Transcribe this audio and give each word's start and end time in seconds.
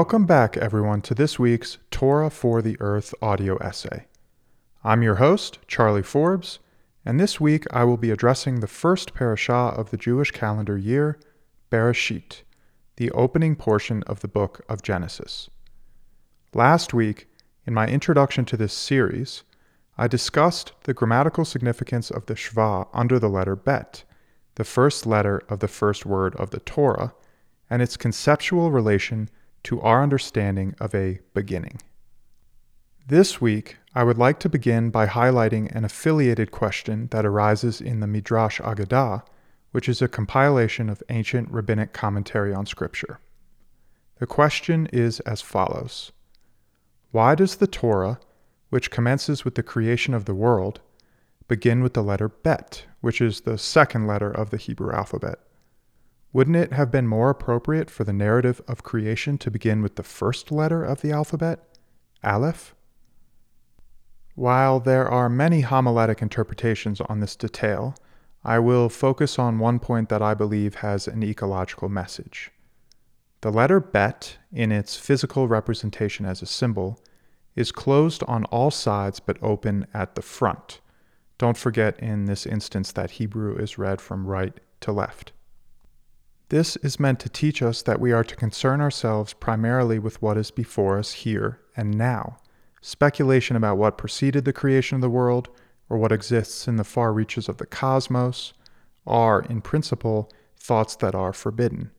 Welcome 0.00 0.24
back, 0.24 0.56
everyone, 0.56 1.02
to 1.02 1.14
this 1.14 1.38
week's 1.38 1.76
Torah 1.90 2.30
for 2.30 2.62
the 2.62 2.78
Earth 2.80 3.12
audio 3.20 3.58
essay. 3.58 4.06
I'm 4.82 5.02
your 5.02 5.16
host, 5.16 5.58
Charlie 5.68 6.02
Forbes, 6.02 6.58
and 7.04 7.20
this 7.20 7.38
week 7.38 7.66
I 7.70 7.84
will 7.84 7.98
be 7.98 8.10
addressing 8.10 8.60
the 8.60 8.66
first 8.66 9.12
parashah 9.12 9.78
of 9.78 9.90
the 9.90 9.98
Jewish 9.98 10.30
calendar 10.30 10.78
year, 10.78 11.20
Bereishit, 11.70 12.44
the 12.96 13.10
opening 13.10 13.54
portion 13.56 14.02
of 14.04 14.20
the 14.20 14.26
book 14.26 14.64
of 14.70 14.80
Genesis. 14.80 15.50
Last 16.54 16.94
week, 16.94 17.28
in 17.66 17.74
my 17.74 17.86
introduction 17.86 18.46
to 18.46 18.56
this 18.56 18.72
series, 18.72 19.42
I 19.98 20.08
discussed 20.08 20.72
the 20.84 20.94
grammatical 20.94 21.44
significance 21.44 22.10
of 22.10 22.24
the 22.24 22.36
Shva 22.36 22.88
under 22.94 23.18
the 23.18 23.28
letter 23.28 23.54
Bet, 23.54 24.04
the 24.54 24.64
first 24.64 25.04
letter 25.04 25.42
of 25.50 25.60
the 25.60 25.68
first 25.68 26.06
word 26.06 26.34
of 26.36 26.52
the 26.52 26.60
Torah, 26.60 27.12
and 27.68 27.82
its 27.82 27.98
conceptual 27.98 28.70
relation 28.70 29.28
to 29.64 29.80
our 29.80 30.02
understanding 30.02 30.74
of 30.80 30.94
a 30.94 31.20
beginning. 31.34 31.80
This 33.06 33.40
week, 33.40 33.76
I 33.94 34.04
would 34.04 34.18
like 34.18 34.38
to 34.40 34.48
begin 34.48 34.90
by 34.90 35.06
highlighting 35.06 35.74
an 35.74 35.84
affiliated 35.84 36.52
question 36.52 37.08
that 37.10 37.26
arises 37.26 37.80
in 37.80 38.00
the 38.00 38.06
Midrash 38.06 38.60
Agadah, 38.60 39.24
which 39.72 39.88
is 39.88 40.00
a 40.00 40.08
compilation 40.08 40.88
of 40.88 41.02
ancient 41.08 41.50
rabbinic 41.50 41.92
commentary 41.92 42.54
on 42.54 42.66
Scripture. 42.66 43.18
The 44.18 44.26
question 44.26 44.86
is 44.92 45.18
as 45.20 45.40
follows 45.40 46.12
Why 47.10 47.34
does 47.34 47.56
the 47.56 47.66
Torah, 47.66 48.20
which 48.68 48.90
commences 48.90 49.44
with 49.44 49.56
the 49.56 49.62
creation 49.62 50.14
of 50.14 50.26
the 50.26 50.34
world, 50.34 50.80
begin 51.48 51.82
with 51.82 51.94
the 51.94 52.02
letter 52.02 52.28
Bet, 52.28 52.84
which 53.00 53.20
is 53.20 53.40
the 53.40 53.58
second 53.58 54.06
letter 54.06 54.30
of 54.30 54.50
the 54.50 54.56
Hebrew 54.56 54.92
alphabet? 54.92 55.40
Wouldn't 56.32 56.56
it 56.56 56.72
have 56.72 56.92
been 56.92 57.08
more 57.08 57.28
appropriate 57.28 57.90
for 57.90 58.04
the 58.04 58.12
narrative 58.12 58.60
of 58.68 58.84
creation 58.84 59.36
to 59.38 59.50
begin 59.50 59.82
with 59.82 59.96
the 59.96 60.04
first 60.04 60.52
letter 60.52 60.84
of 60.84 61.00
the 61.00 61.10
alphabet, 61.10 61.58
Aleph? 62.22 62.74
While 64.36 64.78
there 64.78 65.08
are 65.08 65.28
many 65.28 65.62
homiletic 65.62 66.22
interpretations 66.22 67.00
on 67.00 67.18
this 67.18 67.34
detail, 67.34 67.96
I 68.44 68.60
will 68.60 68.88
focus 68.88 69.38
on 69.38 69.58
one 69.58 69.80
point 69.80 70.08
that 70.08 70.22
I 70.22 70.34
believe 70.34 70.76
has 70.76 71.08
an 71.08 71.22
ecological 71.24 71.88
message. 71.88 72.52
The 73.40 73.50
letter 73.50 73.80
bet, 73.80 74.38
in 74.52 74.70
its 74.70 74.96
physical 74.96 75.48
representation 75.48 76.26
as 76.26 76.42
a 76.42 76.46
symbol, 76.46 77.00
is 77.56 77.72
closed 77.72 78.22
on 78.28 78.44
all 78.46 78.70
sides 78.70 79.18
but 79.18 79.42
open 79.42 79.86
at 79.92 80.14
the 80.14 80.22
front. 80.22 80.80
Don't 81.38 81.56
forget 81.56 81.98
in 81.98 82.26
this 82.26 82.46
instance 82.46 82.92
that 82.92 83.12
Hebrew 83.12 83.56
is 83.56 83.78
read 83.78 84.00
from 84.00 84.26
right 84.26 84.58
to 84.80 84.92
left. 84.92 85.32
This 86.50 86.74
is 86.78 86.98
meant 86.98 87.20
to 87.20 87.28
teach 87.28 87.62
us 87.62 87.80
that 87.82 88.00
we 88.00 88.10
are 88.10 88.24
to 88.24 88.34
concern 88.34 88.80
ourselves 88.80 89.34
primarily 89.34 90.00
with 90.00 90.20
what 90.20 90.36
is 90.36 90.50
before 90.50 90.98
us 90.98 91.12
here 91.12 91.60
and 91.76 91.96
now. 91.96 92.38
Speculation 92.80 93.54
about 93.54 93.78
what 93.78 93.96
preceded 93.96 94.44
the 94.44 94.52
creation 94.52 94.96
of 94.96 95.00
the 95.00 95.08
world 95.08 95.48
or 95.88 95.96
what 95.96 96.10
exists 96.10 96.66
in 96.66 96.74
the 96.74 96.82
far 96.82 97.12
reaches 97.12 97.48
of 97.48 97.58
the 97.58 97.66
cosmos 97.66 98.52
are, 99.06 99.42
in 99.42 99.60
principle, 99.60 100.28
thoughts 100.56 100.96
that 100.96 101.14
are 101.14 101.32
forbidden. 101.32 101.92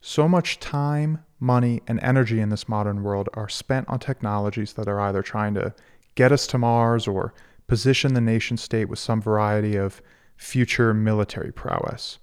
So 0.00 0.26
much 0.26 0.58
time, 0.58 1.22
money, 1.38 1.82
and 1.86 2.00
energy 2.02 2.40
in 2.40 2.48
this 2.48 2.66
modern 2.66 3.02
world 3.02 3.28
are 3.34 3.50
spent 3.50 3.86
on 3.90 3.98
technologies 3.98 4.72
that 4.72 4.88
are 4.88 5.00
either 5.00 5.22
trying 5.22 5.52
to 5.54 5.74
get 6.14 6.32
us 6.32 6.46
to 6.46 6.56
Mars 6.56 7.06
or 7.06 7.34
position 7.66 8.14
the 8.14 8.22
nation 8.22 8.56
state 8.56 8.86
with 8.86 8.98
some 8.98 9.20
variety 9.20 9.76
of 9.76 10.00
future 10.38 10.94
military 10.94 11.52
prowess. 11.52 12.18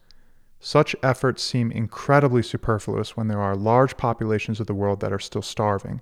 Such 0.60 0.96
efforts 1.04 1.44
seem 1.44 1.72
incredibly 1.72 2.42
superfluous 2.42 3.16
when 3.16 3.28
there 3.28 3.42
are 3.42 3.56
large 3.56 3.96
populations 3.96 4.60
of 4.60 4.68
the 4.68 4.74
world 4.74 5.00
that 5.02 5.14
are 5.14 5.20
still 5.20 5.42
starving, 5.42 6.02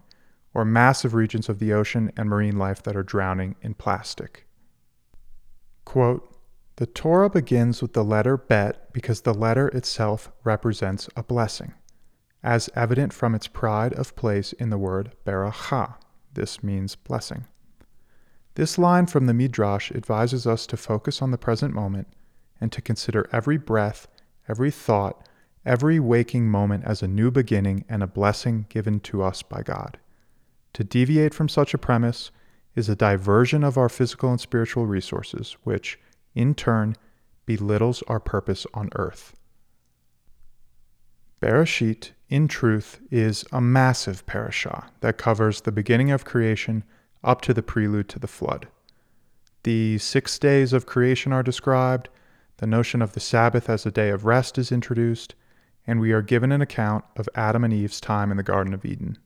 or 0.53 0.63
massive 0.63 1.13
regions 1.13 1.49
of 1.49 1.59
the 1.59 1.73
ocean 1.73 2.11
and 2.15 2.29
marine 2.29 2.57
life 2.57 2.81
that 2.83 2.95
are 2.95 3.03
drowning 3.03 3.55
in 3.61 3.73
plastic. 3.73 4.47
Quote, 5.83 6.31
the 6.77 6.85
Torah 6.85 7.29
begins 7.29 7.81
with 7.81 7.93
the 7.93 8.03
letter 8.03 8.35
Bet 8.35 8.91
because 8.91 9.21
the 9.21 9.33
letter 9.33 9.69
itself 9.69 10.31
represents 10.43 11.07
a 11.15 11.23
blessing, 11.23 11.73
as 12.43 12.69
evident 12.75 13.13
from 13.13 13.33
its 13.33 13.47
pride 13.47 13.93
of 13.93 14.15
place 14.15 14.51
in 14.53 14.69
the 14.69 14.77
word 14.77 15.13
Beracha. 15.25 15.95
This 16.33 16.61
means 16.63 16.95
blessing. 16.95 17.45
This 18.55 18.77
line 18.77 19.05
from 19.05 19.25
the 19.25 19.33
Midrash 19.33 19.91
advises 19.91 20.45
us 20.45 20.65
to 20.67 20.77
focus 20.77 21.21
on 21.21 21.31
the 21.31 21.37
present 21.37 21.73
moment 21.73 22.07
and 22.59 22.71
to 22.71 22.81
consider 22.81 23.29
every 23.31 23.57
breath 23.57 24.07
every 24.47 24.71
thought, 24.71 25.27
every 25.65 25.99
waking 25.99 26.49
moment 26.49 26.83
as 26.85 27.01
a 27.01 27.07
new 27.07 27.31
beginning 27.31 27.85
and 27.89 28.03
a 28.03 28.07
blessing 28.07 28.65
given 28.69 28.99
to 28.99 29.23
us 29.23 29.41
by 29.41 29.61
God. 29.61 29.97
To 30.73 30.83
deviate 30.83 31.33
from 31.33 31.49
such 31.49 31.73
a 31.73 31.79
premise 31.79 32.31
is 32.75 32.89
a 32.89 32.95
diversion 32.95 33.63
of 33.63 33.77
our 33.77 33.89
physical 33.89 34.29
and 34.29 34.39
spiritual 34.39 34.85
resources, 34.85 35.55
which, 35.63 35.97
in 36.33 36.53
turn, 36.53 36.95
belittles 37.45 38.03
our 38.07 38.19
purpose 38.19 38.67
on 38.73 38.89
earth. 38.95 39.33
Bereishit, 41.41 42.11
in 42.29 42.47
truth, 42.47 42.99
is 43.11 43.45
a 43.51 43.61
massive 43.61 44.25
parashah 44.25 44.89
that 45.01 45.17
covers 45.17 45.61
the 45.61 45.71
beginning 45.71 46.11
of 46.11 46.25
creation 46.25 46.83
up 47.23 47.41
to 47.41 47.53
the 47.53 47.63
prelude 47.63 48.09
to 48.09 48.19
the 48.19 48.27
flood. 48.27 48.67
The 49.63 49.97
six 49.97 50.37
days 50.37 50.73
of 50.73 50.85
creation 50.85 51.31
are 51.31 51.43
described, 51.43 52.09
the 52.57 52.67
notion 52.67 53.01
of 53.01 53.13
the 53.13 53.19
Sabbath 53.19 53.69
as 53.69 53.85
a 53.85 53.91
day 53.91 54.09
of 54.09 54.25
rest 54.25 54.57
is 54.57 54.71
introduced, 54.71 55.35
and 55.85 55.99
we 55.99 56.11
are 56.11 56.21
given 56.21 56.51
an 56.51 56.61
account 56.61 57.05
of 57.15 57.29
Adam 57.35 57.63
and 57.63 57.73
Eve's 57.73 58.01
time 58.01 58.31
in 58.31 58.37
the 58.37 58.43
Garden 58.43 58.73
of 58.73 58.85
Eden. 58.85 59.17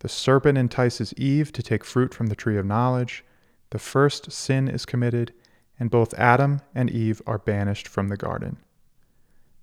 The 0.00 0.08
serpent 0.08 0.56
entices 0.56 1.14
Eve 1.14 1.52
to 1.52 1.62
take 1.62 1.84
fruit 1.84 2.14
from 2.14 2.26
the 2.26 2.36
tree 2.36 2.56
of 2.56 2.66
knowledge, 2.66 3.24
the 3.70 3.78
first 3.78 4.32
sin 4.32 4.68
is 4.68 4.86
committed, 4.86 5.32
and 5.78 5.90
both 5.90 6.14
Adam 6.14 6.60
and 6.74 6.90
Eve 6.90 7.20
are 7.26 7.38
banished 7.38 7.88
from 7.88 8.08
the 8.08 8.16
garden. 8.16 8.58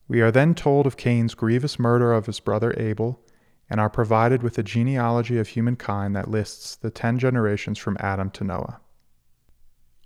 We 0.07 0.21
are 0.21 0.31
then 0.31 0.53
told 0.53 0.85
of 0.85 0.97
Cain's 0.97 1.33
grievous 1.33 1.79
murder 1.79 2.13
of 2.13 2.27
his 2.27 2.39
brother 2.39 2.73
Abel, 2.77 3.19
and 3.69 3.79
are 3.79 3.89
provided 3.89 4.43
with 4.43 4.57
a 4.59 4.63
genealogy 4.63 5.39
of 5.39 5.49
humankind 5.49 6.15
that 6.15 6.29
lists 6.29 6.75
the 6.75 6.91
ten 6.91 7.17
generations 7.17 7.79
from 7.79 7.97
Adam 7.99 8.29
to 8.31 8.43
Noah. 8.43 8.79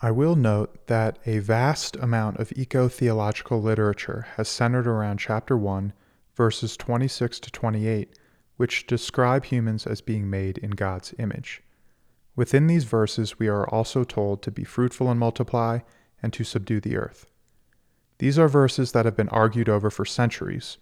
I 0.01 0.11
will 0.11 0.37
note 0.37 0.87
that 0.87 1.19
a 1.25 1.39
vast 1.39 1.97
amount 1.97 2.37
of 2.37 2.53
eco 2.55 2.87
theological 2.87 3.61
literature 3.61 4.27
has 4.37 4.47
centered 4.47 4.87
around 4.87 5.17
chapter 5.17 5.57
1, 5.57 5.91
verses 6.35 6.77
26 6.77 7.37
to 7.41 7.51
28, 7.51 8.17
which 8.55 8.87
describe 8.87 9.43
humans 9.43 9.85
as 9.85 9.99
being 9.99 10.29
made 10.29 10.57
in 10.57 10.71
God's 10.71 11.13
image. 11.19 11.61
Within 12.33 12.67
these 12.67 12.85
verses, 12.85 13.39
we 13.39 13.49
are 13.49 13.67
also 13.67 14.05
told 14.05 14.41
to 14.43 14.51
be 14.51 14.63
fruitful 14.63 15.11
and 15.11 15.19
multiply 15.19 15.79
and 16.23 16.31
to 16.31 16.45
subdue 16.45 16.79
the 16.79 16.95
earth. 16.95 17.25
These 18.19 18.39
are 18.39 18.47
verses 18.47 18.93
that 18.93 19.03
have 19.03 19.17
been 19.17 19.29
argued 19.29 19.67
over 19.67 19.89
for 19.89 20.05
centuries, 20.05 20.77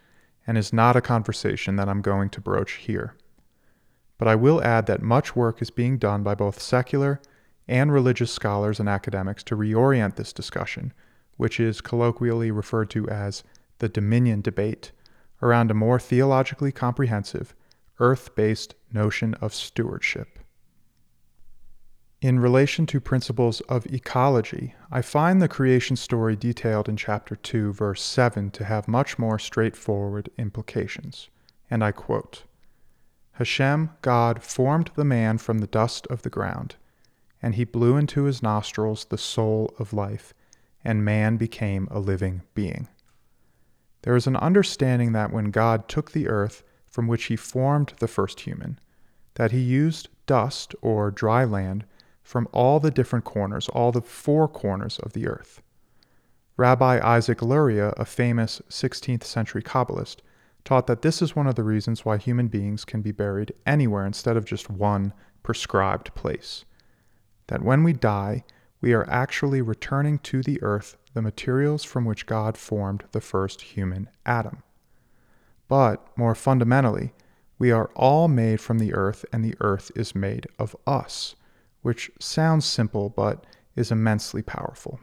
and 0.46 0.60
is 0.60 0.72
not 0.72 0.96
a 0.96 1.02
conversation 1.02 1.76
that 1.78 1.90
I'm 1.90 2.02
going 2.02 2.30
to 2.30 2.42
broach 2.42 2.74
here. 2.74 3.16
But 4.20 4.28
I 4.28 4.36
will 4.36 4.64
add 4.64 4.86
that 4.86 5.02
much 5.02 5.36
work 5.36 5.60
is 5.60 5.72
being 5.72 5.98
done 5.98 6.22
by 6.22 6.36
both 6.36 6.62
secular 6.62 7.20
and 7.68 7.92
religious 7.92 8.32
scholars 8.32 8.80
and 8.80 8.88
academics 8.88 9.44
to 9.44 9.56
reorient 9.56 10.16
this 10.16 10.32
discussion, 10.32 10.94
which 11.36 11.60
is 11.60 11.82
colloquially 11.82 12.52
referred 12.52 12.90
to 12.90 13.08
as 13.10 13.44
the 13.80 13.90
dominion 13.90 14.42
debate, 14.42 14.92
around 15.42 15.70
a 15.70 15.76
more 15.76 16.00
theologically 16.00 16.72
comprehensive, 16.72 17.54
earth 18.00 18.36
based 18.36 18.76
notion 18.92 19.34
of 19.36 19.54
stewardship. 19.54 20.40
In 22.20 22.40
relation 22.40 22.88
to 22.88 23.00
principles 23.00 23.62
of 23.62 23.86
ecology, 23.86 24.74
I 24.92 25.04
find 25.04 25.40
the 25.40 25.48
creation 25.48 25.96
story 25.96 26.36
detailed 26.36 26.90
in 26.90 26.98
chapter 26.98 27.36
2, 27.36 27.74
verse 27.74 28.02
7 28.02 28.50
to 28.52 28.66
have 28.66 28.88
much 28.88 29.20
more 29.20 29.38
straightforward 29.38 30.30
implications. 30.36 31.30
And 31.70 31.84
I 31.84 31.92
quote 31.92 32.44
Hashem, 33.34 33.92
God, 34.02 34.42
formed 34.42 34.90
the 34.96 35.06
man 35.06 35.38
from 35.38 35.60
the 35.60 35.68
dust 35.68 36.08
of 36.08 36.24
the 36.24 36.32
ground 36.32 36.76
and 37.42 37.56
he 37.56 37.64
blew 37.64 37.98
into 37.98 38.24
his 38.24 38.42
nostrils 38.42 39.06
the 39.06 39.18
soul 39.18 39.74
of 39.80 39.94
life, 39.94 40.34
and 40.84 41.06
man 41.06 41.38
became 41.38 41.88
a 41.92 42.00
living 42.00 42.42
being. 42.54 42.88
There 44.02 44.16
is 44.16 44.28
an 44.28 44.38
understanding 44.38 45.12
that 45.12 45.32
when 45.32 45.52
God 45.52 45.88
took 45.88 46.12
the 46.12 46.28
earth 46.28 46.64
from 46.86 47.08
which 47.08 47.26
he 47.26 47.36
formed 47.36 47.94
the 48.00 48.08
first 48.08 48.42
human, 48.42 48.80
that 49.36 49.52
he 49.52 49.60
used 49.60 50.10
dust 50.26 50.74
or 50.82 51.12
dry 51.12 51.44
land 51.44 51.86
from 52.24 52.48
all 52.52 52.80
the 52.80 52.92
different 52.92 53.26
corners, 53.26 53.70
all 53.70 53.92
the 53.92 54.02
four 54.02 54.48
corners 54.48 55.00
of 55.00 55.14
the 55.14 55.28
earth. 55.28 55.62
Rabbi 56.58 57.00
Isaac 57.02 57.42
Luria, 57.42 57.90
a 57.98 58.06
famous 58.06 58.62
16th 58.70 59.24
century 59.24 59.62
Kabbalist, 59.62 60.18
taught 60.66 60.88
that 60.88 61.02
this 61.02 61.22
is 61.22 61.36
one 61.36 61.48
of 61.48 61.56
the 61.56 61.64
reasons 61.64 62.04
why 62.04 62.18
human 62.18 62.48
beings 62.48 62.84
can 62.84 63.02
be 63.02 63.12
buried 63.12 63.54
anywhere 63.66 64.06
instead 64.06 64.36
of 64.36 64.44
just 64.44 64.70
one 64.70 65.14
prescribed 65.44 66.14
place 66.16 66.66
that 67.48 67.64
when 67.64 67.84
we 67.84 67.94
die, 67.94 68.44
we 68.82 68.94
are 68.94 69.10
actually 69.10 69.62
returning 69.62 70.20
to 70.20 70.42
the 70.44 70.62
earth 70.62 70.98
the 71.14 71.22
materials 71.22 71.84
from 71.84 72.06
which 72.06 72.26
God 72.28 72.58
formed 72.58 73.06
the 73.12 73.22
first 73.22 73.62
human 73.62 74.10
Adam. 74.26 74.62
But, 75.68 76.08
more 76.18 76.36
fundamentally, 76.36 77.14
We 77.60 77.72
are 77.72 77.90
all 77.96 78.28
made 78.28 78.62
from 78.62 78.78
the 78.78 78.94
earth, 78.94 79.26
and 79.34 79.44
the 79.44 79.56
earth 79.60 79.92
is 79.96 80.14
made 80.14 80.48
of 80.60 80.76
us, 80.86 81.36
which 81.82 82.12
sounds 82.20 82.66
simple 82.66 83.10
but 83.10 83.46
is 83.76 83.92
immensely 83.92 84.42
powerful. 84.42 85.00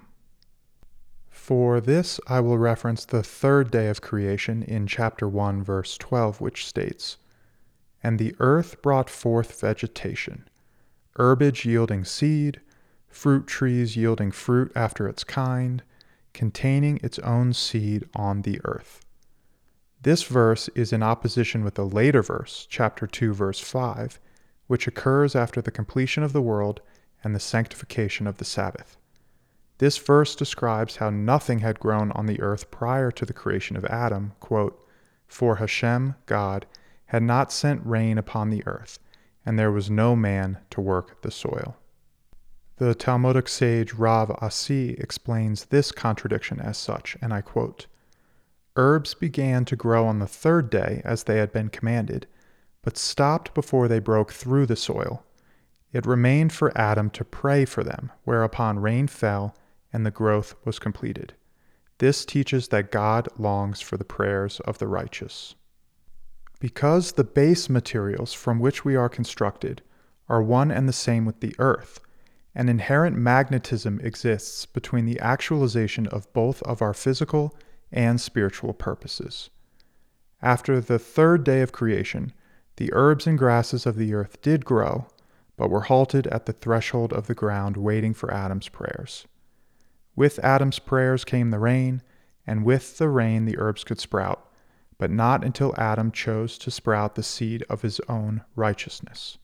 For 1.30 1.80
this, 1.80 2.20
I 2.28 2.40
will 2.40 2.58
reference 2.58 3.04
the 3.04 3.22
third 3.22 3.70
day 3.70 3.88
of 3.88 4.00
creation 4.00 4.62
in 4.62 4.86
chapter 4.86 5.28
1, 5.28 5.62
verse 5.64 5.98
12, 5.98 6.40
which 6.40 6.66
states 6.66 7.16
And 8.02 8.18
the 8.18 8.36
earth 8.38 8.82
brought 8.82 9.10
forth 9.10 9.60
vegetation, 9.60 10.48
herbage 11.16 11.64
yielding 11.64 12.04
seed, 12.04 12.60
fruit 13.08 13.46
trees 13.46 13.96
yielding 13.96 14.30
fruit 14.30 14.72
after 14.74 15.08
its 15.08 15.24
kind, 15.24 15.82
containing 16.32 16.98
its 17.02 17.18
own 17.20 17.52
seed 17.52 18.08
on 18.14 18.42
the 18.42 18.60
earth. 18.64 19.04
This 20.02 20.24
verse 20.24 20.68
is 20.74 20.92
in 20.92 21.02
opposition 21.02 21.64
with 21.64 21.74
the 21.74 21.86
later 21.86 22.22
verse, 22.22 22.66
chapter 22.68 23.06
2, 23.06 23.32
verse 23.32 23.60
5, 23.60 24.20
which 24.66 24.86
occurs 24.86 25.34
after 25.34 25.62
the 25.62 25.70
completion 25.70 26.22
of 26.22 26.32
the 26.32 26.42
world 26.42 26.80
and 27.22 27.34
the 27.34 27.40
sanctification 27.40 28.26
of 28.26 28.36
the 28.36 28.44
Sabbath. 28.44 28.98
This 29.78 29.96
verse 29.96 30.36
describes 30.36 30.96
how 30.96 31.10
nothing 31.10 31.60
had 31.60 31.80
grown 31.80 32.12
on 32.12 32.26
the 32.26 32.40
earth 32.40 32.70
prior 32.70 33.10
to 33.12 33.24
the 33.24 33.32
creation 33.32 33.76
of 33.76 33.84
Adam. 33.86 34.32
Quote, 34.40 34.86
For 35.26 35.56
Hashem, 35.56 36.14
God, 36.26 36.66
had 37.06 37.22
not 37.22 37.50
sent 37.50 37.84
rain 37.84 38.18
upon 38.18 38.50
the 38.50 38.62
earth, 38.66 38.98
and 39.44 39.58
there 39.58 39.72
was 39.72 39.90
no 39.90 40.16
man 40.16 40.58
to 40.70 40.80
work 40.80 41.22
the 41.22 41.30
soil. 41.30 41.76
The 42.76 42.94
Talmudic 42.94 43.48
sage 43.48 43.92
Rav 43.94 44.30
Asi 44.42 44.90
explains 44.94 45.66
this 45.66 45.92
contradiction 45.92 46.60
as 46.60 46.76
such, 46.76 47.16
and 47.22 47.32
I 47.32 47.40
quote 47.40 47.86
Herbs 48.76 49.14
began 49.14 49.64
to 49.66 49.76
grow 49.76 50.06
on 50.06 50.18
the 50.18 50.26
third 50.26 50.70
day 50.70 51.00
as 51.04 51.24
they 51.24 51.38
had 51.38 51.52
been 51.52 51.68
commanded, 51.68 52.26
but 52.82 52.98
stopped 52.98 53.54
before 53.54 53.86
they 53.86 54.00
broke 54.00 54.32
through 54.32 54.66
the 54.66 54.76
soil. 54.76 55.24
It 55.92 56.06
remained 56.06 56.52
for 56.52 56.76
Adam 56.76 57.10
to 57.10 57.24
pray 57.24 57.64
for 57.64 57.84
them, 57.84 58.10
whereupon 58.24 58.80
rain 58.80 59.06
fell 59.06 59.54
and 59.92 60.04
the 60.04 60.10
growth 60.10 60.56
was 60.64 60.80
completed. 60.80 61.34
This 61.98 62.24
teaches 62.24 62.68
that 62.68 62.90
God 62.90 63.28
longs 63.38 63.80
for 63.80 63.96
the 63.96 64.04
prayers 64.04 64.58
of 64.60 64.78
the 64.78 64.88
righteous. 64.88 65.54
Because 66.64 67.12
the 67.12 67.24
base 67.24 67.68
materials 67.68 68.32
from 68.32 68.58
which 68.58 68.86
we 68.86 68.96
are 68.96 69.10
constructed 69.10 69.82
are 70.30 70.42
one 70.42 70.70
and 70.70 70.88
the 70.88 70.94
same 70.94 71.26
with 71.26 71.40
the 71.40 71.54
earth, 71.58 72.00
an 72.54 72.70
inherent 72.70 73.18
magnetism 73.18 74.00
exists 74.00 74.64
between 74.64 75.04
the 75.04 75.20
actualization 75.20 76.06
of 76.06 76.32
both 76.32 76.62
of 76.62 76.80
our 76.80 76.94
physical 76.94 77.54
and 77.92 78.18
spiritual 78.18 78.72
purposes. 78.72 79.50
After 80.40 80.80
the 80.80 80.98
third 80.98 81.44
day 81.44 81.60
of 81.60 81.70
creation, 81.70 82.32
the 82.76 82.88
herbs 82.94 83.26
and 83.26 83.36
grasses 83.38 83.84
of 83.84 83.96
the 83.96 84.14
earth 84.14 84.40
did 84.40 84.64
grow, 84.64 85.06
but 85.58 85.68
were 85.68 85.82
halted 85.82 86.26
at 86.28 86.46
the 86.46 86.54
threshold 86.54 87.12
of 87.12 87.26
the 87.26 87.34
ground 87.34 87.76
waiting 87.76 88.14
for 88.14 88.32
Adam's 88.32 88.70
prayers. 88.70 89.26
With 90.16 90.38
Adam's 90.38 90.78
prayers 90.78 91.26
came 91.26 91.50
the 91.50 91.58
rain, 91.58 92.00
and 92.46 92.64
with 92.64 92.96
the 92.96 93.10
rain 93.10 93.44
the 93.44 93.58
herbs 93.58 93.84
could 93.84 94.00
sprout, 94.00 94.48
but 94.98 95.10
not 95.10 95.44
until 95.44 95.74
Adam 95.76 96.10
chose 96.10 96.56
to 96.58 96.70
sprout 96.70 97.14
the 97.14 97.22
seed 97.22 97.64
of 97.68 97.82
his 97.82 98.00
own 98.08 98.42
righteousness. 98.54 99.38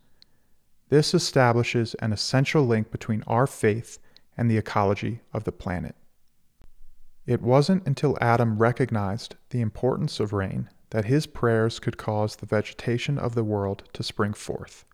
This 0.88 1.14
establishes 1.14 1.94
an 1.94 2.12
essential 2.12 2.66
link 2.66 2.90
between 2.90 3.22
our 3.26 3.46
faith 3.46 3.98
and 4.36 4.50
the 4.50 4.58
ecology 4.58 5.20
of 5.32 5.44
the 5.44 5.52
planet. 5.52 5.94
It 7.26 7.42
wasn't 7.42 7.86
until 7.86 8.18
Adam 8.20 8.58
recognized 8.58 9.36
the 9.50 9.60
importance 9.60 10.18
of 10.18 10.32
rain 10.32 10.68
that 10.90 11.04
his 11.04 11.26
prayers 11.26 11.78
could 11.78 11.96
cause 11.96 12.36
the 12.36 12.46
vegetation 12.46 13.18
of 13.18 13.34
the 13.34 13.44
world 13.44 13.84
to 13.92 14.02
spring 14.02 14.32
forth. 14.32 14.84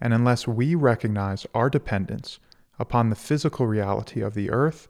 And 0.00 0.12
unless 0.12 0.48
we 0.48 0.74
recognize 0.74 1.46
our 1.54 1.70
dependence 1.70 2.40
upon 2.78 3.10
the 3.10 3.16
physical 3.16 3.66
reality 3.66 4.20
of 4.20 4.34
the 4.34 4.50
earth, 4.50 4.88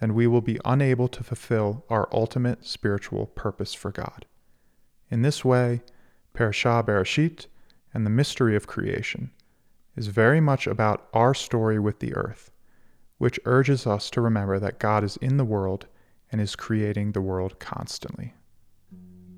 then 0.00 0.14
we 0.14 0.26
will 0.26 0.40
be 0.40 0.60
unable 0.64 1.08
to 1.08 1.24
fulfill 1.24 1.84
our 1.90 2.08
ultimate 2.12 2.64
spiritual 2.64 3.26
purpose 3.26 3.74
for 3.74 3.90
God. 3.90 4.26
In 5.10 5.22
this 5.22 5.44
way, 5.44 5.82
Parashah 6.34 6.84
Bereishit 6.84 7.46
and 7.92 8.06
the 8.06 8.10
mystery 8.10 8.54
of 8.54 8.66
creation 8.66 9.30
is 9.96 10.06
very 10.06 10.40
much 10.40 10.66
about 10.66 11.08
our 11.12 11.34
story 11.34 11.78
with 11.78 11.98
the 11.98 12.14
earth, 12.14 12.50
which 13.18 13.40
urges 13.44 13.86
us 13.86 14.10
to 14.10 14.20
remember 14.20 14.58
that 14.58 14.78
God 14.78 15.02
is 15.02 15.16
in 15.16 15.36
the 15.36 15.44
world 15.44 15.86
and 16.30 16.40
is 16.40 16.54
creating 16.54 17.12
the 17.12 17.20
world 17.20 17.58
constantly. 17.58 18.34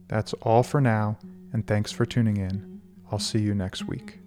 That's 0.08 0.34
all 0.42 0.62
for 0.62 0.80
now, 0.80 1.18
and 1.52 1.66
thanks 1.66 1.92
for 1.92 2.04
tuning 2.04 2.36
in. 2.36 2.80
I'll 3.10 3.18
see 3.18 3.38
you 3.38 3.54
next 3.54 3.86
week. 3.86 4.18